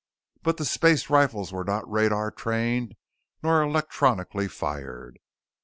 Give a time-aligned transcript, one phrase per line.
[0.41, 2.95] But the space rifles were not radar trained
[3.43, 5.19] nor electronically fired.